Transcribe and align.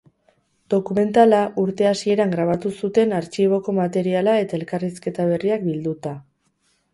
Dokumentala 0.73 1.41
urte 1.63 1.87
hasieran 1.89 2.33
grabatu 2.35 2.71
zuten 2.79 3.13
artxiboko 3.19 3.77
materiala 3.81 4.35
eta 4.47 4.59
elkarrizketa 4.61 5.29
berriak 5.35 5.69
bilduta. 5.69 6.17